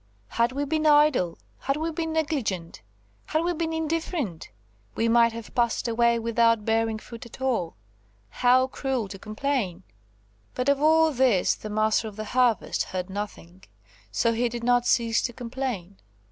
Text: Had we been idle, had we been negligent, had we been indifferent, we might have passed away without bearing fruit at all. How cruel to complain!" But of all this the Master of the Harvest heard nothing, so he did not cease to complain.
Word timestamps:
Had 0.29 0.51
we 0.51 0.65
been 0.65 0.87
idle, 0.87 1.37
had 1.59 1.77
we 1.77 1.91
been 1.91 2.11
negligent, 2.11 2.81
had 3.27 3.43
we 3.43 3.53
been 3.53 3.71
indifferent, 3.71 4.49
we 4.95 5.07
might 5.07 5.31
have 5.31 5.53
passed 5.53 5.87
away 5.87 6.17
without 6.17 6.65
bearing 6.65 6.97
fruit 6.97 7.23
at 7.27 7.39
all. 7.39 7.75
How 8.41 8.65
cruel 8.65 9.07
to 9.09 9.19
complain!" 9.19 9.83
But 10.55 10.69
of 10.69 10.81
all 10.81 11.11
this 11.11 11.53
the 11.53 11.69
Master 11.69 12.07
of 12.07 12.15
the 12.15 12.25
Harvest 12.25 12.81
heard 12.85 13.11
nothing, 13.11 13.63
so 14.11 14.33
he 14.33 14.49
did 14.49 14.63
not 14.63 14.87
cease 14.87 15.21
to 15.21 15.33
complain. 15.33 15.97